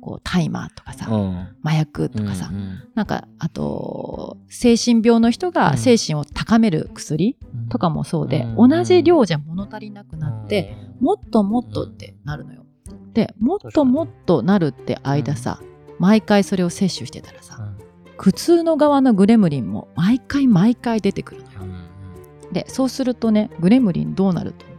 [0.00, 2.82] こうタイマーとかさ、うん、麻薬とかさ、うんうん。
[2.94, 5.52] なんかあと、精神病の人うん。
[5.52, 7.36] が精神を高める薬
[7.68, 8.70] とかもそうで、うん。
[8.70, 12.64] 同じ量じゃ物足りなくなって、、もっともっとってなるのよ。
[13.12, 15.60] で、もっともっとなるって間さ、
[15.98, 18.16] 毎回それを摂取してたらさ、うん。
[18.16, 21.60] 苦痛の側のグレムリンも毎回毎回出てくるのよ。
[21.62, 22.52] うん。
[22.52, 24.69] で、そうするとね、グレムリンどうなると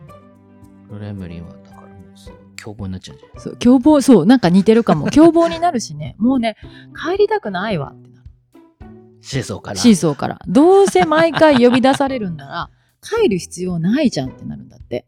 [0.91, 5.10] グレムリンはだからもうすぐ凶暴になっちゃうんじゃないそう、凶暴、そう、なんか似てるかも。
[5.12, 6.58] 凶暴になるしね、もうね、
[6.95, 8.27] 帰りたくないわってなる。
[9.21, 9.77] シーソーから。
[9.77, 10.39] シーソーから。
[10.47, 12.69] どうせ毎回呼び出されるんなら、
[13.01, 15.08] 帰る必要ないじゃんってなるんだって。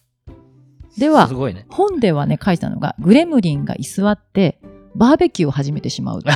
[0.98, 1.66] ではす、ごいね。
[1.70, 4.60] 本ではね、書いてたのが、グレムリンが居座って、
[4.96, 6.36] バーベキューを始めてしまうっていう、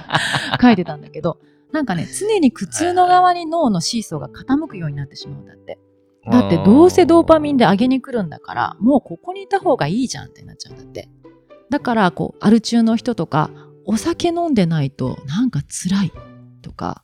[0.60, 1.38] 書いてたんだけど、
[1.72, 5.78] なんかね、常に苦痛の側に脳のシーソーが傾くようになってしまうんだって。
[6.30, 11.08] だってどうせドーパミンで上げに来るんだから、もうここにいた方がいいじゃんってなっちゃうんだって。
[11.70, 13.50] だから、こう、アル中の人とか、
[13.84, 16.12] お酒飲んでないとなんか辛い
[16.62, 17.02] とか、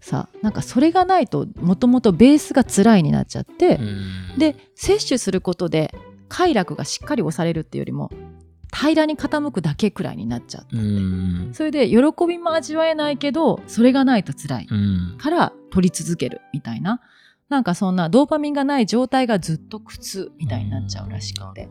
[0.00, 5.94] さ、なんかそれがないと、もともとベースが辛いになっちゃって、うんで、摂取することで、
[6.28, 8.10] 快楽がしっかり押されるっていうよりも、
[8.74, 10.76] 平らに傾くだけくらいになっちゃう。
[10.76, 11.50] うん。
[11.54, 11.96] それで、喜
[12.28, 14.66] びも味わえないけど、それがないと辛い。
[14.68, 15.16] うん。
[15.16, 17.00] から取り続けるみたいな。
[17.48, 21.68] なんかそんなドーパミンがない状態がずっと苦痛みたいになっちゃうらしくて。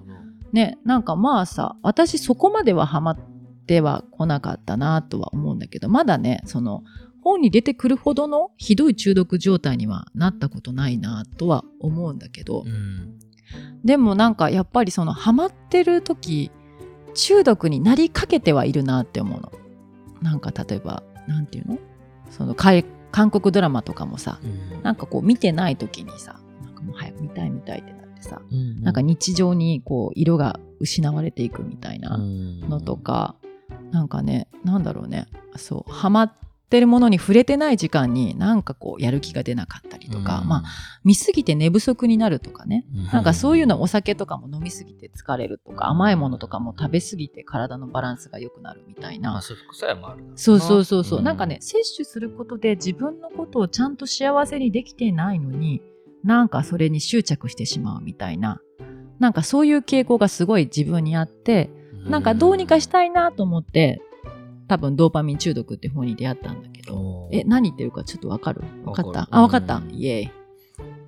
[0.51, 3.17] ね、なんかまあさ、私そこまではハマっ
[3.65, 6.83] ては来なかったなとは思うんだけど、まだね、その
[7.23, 13.17] 本に出てくるほどのひどい中毒状態にはなったことないなとは思うんだけど、うん。
[13.83, 16.51] でもなんかやっぱりそのハマってる時、
[17.15, 19.51] 中毒になりかけてはいるなって思うの。
[20.21, 21.79] なんか例えば、なんていうの？
[22.29, 22.53] その
[23.13, 24.39] 韓国ドラマとかもさ、
[24.81, 33.35] なんかこう見てない時にさ、なんかもう早く見たい見たいってなってさ、うんなんか日常にこう色が失われていくみたいなのと、か、
[33.91, 36.43] なんかね、なんだろうね、そう、ハマって
[36.79, 40.63] るものに触れてない時間になんかこうやる気が出なかったりとか、まあ
[41.03, 49.33] 見すぎて寝不足になるとかね、なんかそういうのお酒とかも飲みすぎて疲れるとか、甘いものとかも食べすぎて体のバランスが良くなるみたいな。
[49.33, 49.41] まあ、。
[49.41, 51.23] そう副作用もあるそうそうそうそう、ん。
[51.23, 55.81] なんかね摂取することで自分のことをちゃんと幸せにできてないのに
[56.23, 58.59] なんかそれに執着してしまうみたいな。
[59.19, 61.69] なんかそういう傾向がすごい自分にあって
[62.05, 64.01] なんかどうにかしたいなと思って
[64.67, 67.29] 多分ドーパミン中毒って本に出会ったんだけど。
[67.31, 68.61] え何言ってるかちょっとわかる？
[68.85, 69.27] わかった？
[69.31, 69.77] あわかった。
[69.77, 69.89] うん。
[69.91, 70.31] イエーイ。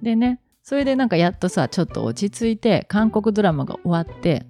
[0.01, 4.45] でねそれでなんかやっとさちょっと落ち着いて韓国ドラマが終わって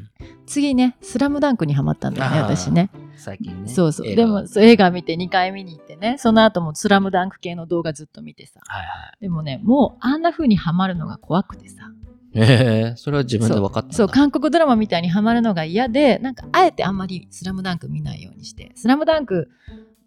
[0.46, 2.90] 次ね「スラムダンクにハマったんだよね私ね。
[3.16, 3.68] 最近ね。
[3.68, 4.14] そうそう。
[4.14, 8.60] でも、そう映画見て2回見に行ってね、その後もスラムダンク系の動画ずっと見てさ。
[8.64, 8.86] はいは
[9.20, 11.90] でもね、もうあんな風にハマるのが怖くてさ。
[12.38, 12.50] い。
[12.50, 13.92] ええ、それは自分で分かった。
[13.92, 18.72] そう、韓国ドラマみたいにハマるのが嫌で、なんかあえてあんまりスラムダンク見ないようにして。
[18.74, 19.48] スラムダンク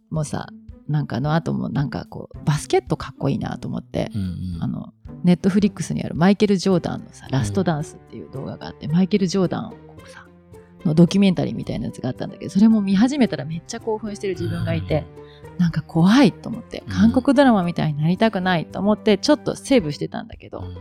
[0.09, 0.47] もさ、
[0.87, 4.63] なんかあの後もなんかこう、バスケットかっこいいなと思って、うんうん。
[4.63, 10.25] あの、ネットフリックスにあるマイケル・ジョーダンのさ、ラストダンスっていう動画があって、マイケル・ジョーダンをこうさ、
[10.85, 15.05] のドキュメンタリーみたいなやつがあったんだけどそれも見始めたらめっちゃ興奮してる自分がいて、
[15.57, 20.77] なんか怖いと思ってうん韓国ドラマみたいになりたくないと思ってちょっとセーブしてたんだけど、うん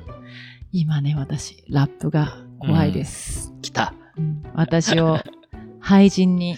[0.72, 3.94] 今ね私ラップが怖いです、来た。
[4.16, 4.42] うん。
[4.54, 5.18] 私を
[5.80, 6.56] 廃人に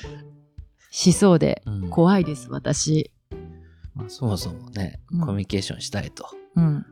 [0.90, 1.88] しそうでうん。
[1.88, 3.10] 怖いです私、
[3.94, 5.20] まあそもそもね、うん。
[5.20, 6.84] コミュニケーションしたいとうん、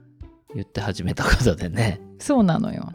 [0.54, 2.00] 言って始めたことでね。
[2.18, 2.90] そうなのよ。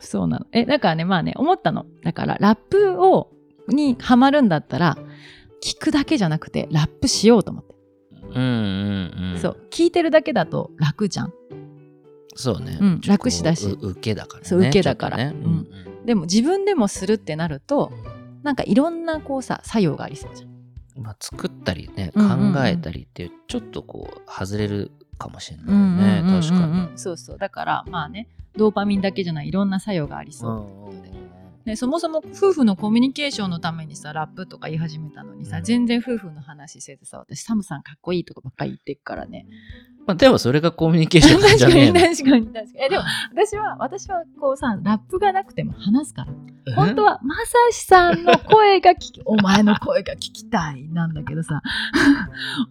[0.00, 0.46] そうなの。
[0.52, 1.84] えだからねまあね思ったの。
[2.02, 3.30] だからラップを
[3.68, 4.96] にハマるんだったら
[5.62, 7.74] 聞くだけじゃなくてラップしようと思って、
[8.30, 9.38] うんうんうん。
[9.38, 9.60] そう。
[9.70, 11.34] 聞いてるだけだと楽じゃん
[12.36, 12.78] そうね。
[12.80, 13.66] うん楽しだし。
[13.66, 14.48] う受けだからね。
[14.48, 15.16] そう受けだから。
[15.16, 15.44] ちょっとね。
[15.44, 16.06] うん。
[16.06, 17.92] でも自分でもするってなると
[18.42, 20.50] なんかいろんなこうさ作用がありそうじゃん。
[20.50, 20.56] うん
[21.02, 22.54] まあ作ったりね、うんうんうん。
[22.54, 26.20] 考えたりっていう、ちょっとこう、外れるかもしれないうんうんね。
[26.24, 26.88] うんうん確かに。
[26.96, 27.38] そうそう。
[27.38, 31.35] だからまあねドーパミンだけじゃないいろんな作用がありそう、うんうん
[31.66, 35.64] ね、そもそも夫婦のコミュニケーションのためにさラップとか言い始めたのにさ、うん。
[35.64, 39.46] 全然夫婦の話せずさ私サムさんかっこいいとかばっかり言ってっからね。
[40.06, 41.98] まあでもそれがコミュニケーションなんじゃねえの？
[42.00, 42.68] 確かに確かに。
[42.84, 43.02] えでも
[43.34, 46.74] 私は私はこうさラップがなくても話すから。
[46.76, 51.62] 本当はまさしさんの声が聞き お前の声が聞きたいなんだけどさ。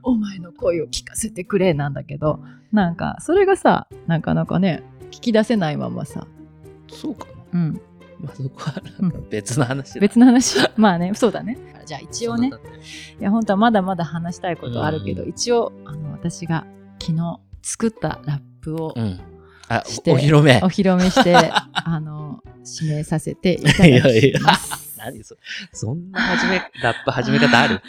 [0.04, 2.40] お前の声を聞かせてくれなんだけど。
[2.72, 6.26] なんかそれがさなかなかね聞き出せないままさ。
[6.90, 7.60] そうかな。
[7.60, 7.82] うん
[8.20, 10.02] まあそこはなんか別の話だ。
[10.02, 10.58] 別の話。
[10.78, 11.58] まあねそうだね。
[11.86, 12.52] じゃあ一応ね。
[13.20, 15.30] いや本当はまだまだ話したいことはあるけど、うん。
[15.30, 16.66] 一応あの私が
[17.02, 19.20] 昨日作ったラップをうん。
[19.68, 20.58] あお披露目。
[20.64, 20.70] お。
[20.70, 21.36] 披露目して
[21.74, 22.44] あの
[22.82, 23.88] 指名させていただきます。
[23.88, 24.40] いやいや。
[24.98, 25.36] 何そ
[25.72, 27.80] そんな始め、ラップ始め方ある？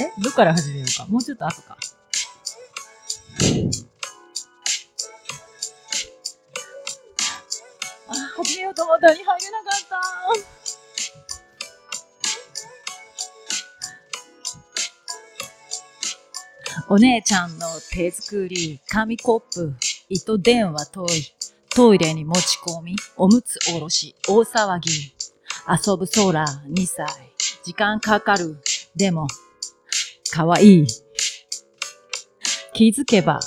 [0.00, 0.12] え？
[0.22, 1.06] どっから始めようか？
[1.06, 1.76] もうちょっと後か。
[8.10, 10.00] あ始めようと思ったのに入れなかった。
[16.90, 19.74] お姉ちゃんの手作り紙コップ
[20.08, 21.08] 糸電話トイ
[21.68, 24.90] トイレに持ち込みおむつおろし大騒ぎ
[25.68, 27.06] 遊ぶ空2歳
[27.62, 28.56] 時間かかる
[28.96, 29.26] でも
[30.38, 30.86] かわいい
[32.72, 33.40] 気づけば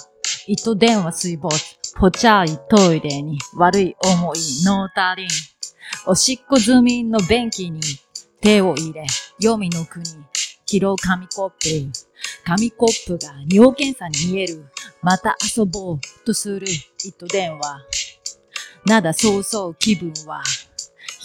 [0.46, 1.56] 糸電話水没
[1.96, 5.28] ぽちゃいトイレに悪い思いノータリン
[6.06, 7.80] おしっこ済みの便器に
[8.42, 9.06] 手を入れ
[9.40, 10.04] 黄泉の国
[10.66, 11.58] 拾う紙コップ
[12.44, 14.66] 紙コップが尿検査に見える。
[15.02, 16.68] また遊ぼうとする
[17.06, 17.82] 糸電話。
[18.86, 20.44] なだそうそう気分は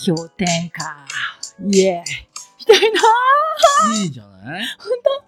[0.07, 1.07] 氷点下。
[1.69, 2.26] イエーイ。
[2.75, 4.03] したいな。
[4.03, 4.65] いいじゃない？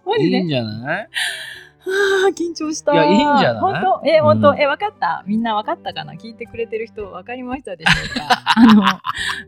[0.07, 0.37] マジで？
[0.39, 1.09] いいんじゃない？
[1.91, 2.93] あー緊張した。
[2.93, 3.61] いやいいんじゃない？
[3.61, 4.07] 本当？
[4.09, 5.25] え、本当、うんえ、わかった？
[5.27, 6.15] みんなわかったかな？
[6.15, 8.43] 聞いてくれてる人わかりましたでしょうか？
[8.57, 8.83] あの、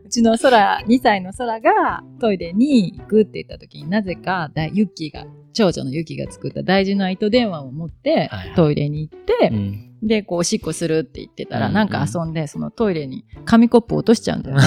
[0.05, 8.53] うちの空、2歳の空がトイレに行くって言った時になぜかだユッキーが、長女のユキが作った大事な糸電話を持ってはいはい。
[8.55, 9.87] トイレに行って、うん。
[10.01, 11.73] で、こう、おしっこするって言ってたら、うん。
[11.73, 14.63] なんか遊んで、そのトイレに紙コップ落としちゃうんだよね。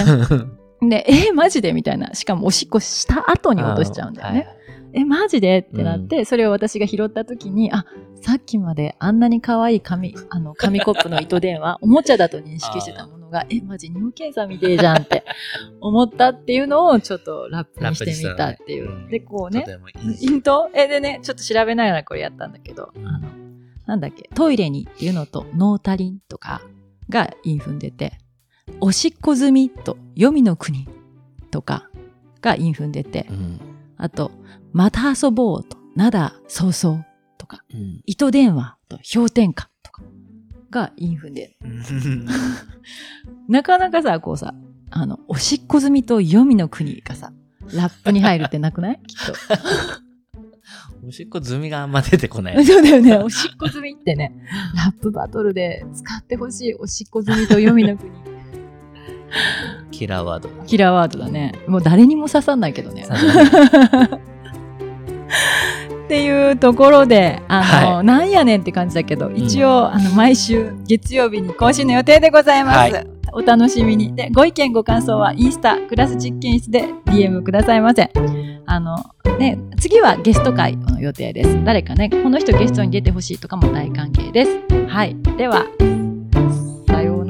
[0.81, 1.73] で、えマジで？
[1.73, 2.15] みたいな。
[2.15, 4.49] しかもおしっこした後に落としちゃうんだよね。
[4.93, 5.59] え、マジで？
[5.59, 7.85] ってなって、それを私が拾った時に、あ、
[8.21, 15.25] さっきまであんなに可愛い紙、あの、紙コップの糸電話、 おもちゃだと認識してたものが、え、マジ尿検査みてえじゃんって
[15.81, 19.07] 思ったっていうのを、ちょっとラップにしてみたっていう。
[19.07, 20.71] ねで、こうね、とてもいいヒント？
[20.75, 23.07] え、でね、ちょっと調べながらこれやったんだけど、うん。
[23.07, 23.29] あの、
[23.87, 26.63] なんだっけ、トイレにっていうのと、ノータリンとか
[27.11, 28.19] が韻踏んでて、
[28.81, 30.88] おしっこ済みと、黄泉の国
[31.50, 31.88] とか
[32.40, 33.61] が韻踏んでてう、ん。
[33.96, 34.31] あと、
[34.72, 37.07] また遊ぼうと、なだ、そうそう
[37.38, 38.00] とか、うん。
[38.07, 40.03] 糸電話と氷点下とか
[40.70, 41.57] が韻踏んで、
[43.48, 44.55] なかなかさ、こうさ、
[44.90, 47.33] あの、おしっこ済みと黄泉の国がさ、
[47.74, 49.00] ラップに入るってなくない？
[49.07, 49.33] きっと。
[51.07, 52.64] おしっこ済みがあんま出てこない。
[52.64, 53.16] そうだよね。
[53.18, 54.35] おしっこ済みってね、
[54.74, 56.74] ラップバトルで使ってほしい。
[56.74, 58.11] おしっこ済みと読みの国。
[59.91, 60.49] キラーワード。
[60.67, 61.53] キラーワードだね。
[61.67, 63.07] もう誰にも刺さんないけどね。
[66.05, 72.94] っていうところで、あの、はなんやねんって感じだけど、一応、あの、毎週月曜日に更新の予定でございます。
[72.94, 74.15] はお楽しみに。
[74.15, 78.11] で、ご意見ご感想はインスタ、クラス実験室で DM くださいませ。
[78.67, 78.96] あの、
[79.38, 81.65] ね、次はゲスト会の予定です。
[81.65, 84.61] 誰かね、この人ゲストに出てほしいとかも大歓迎です。
[84.87, 85.17] はい。
[85.37, 85.67] では、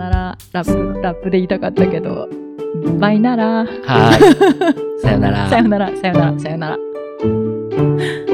[0.05, 0.39] なら。
[0.53, 2.29] ラップ、ラップで言いたかったけど、
[2.99, 3.65] バイなら。
[3.65, 3.71] はい。
[5.03, 5.49] さよなら。
[5.49, 8.34] さよなら、さよなら、さよなら。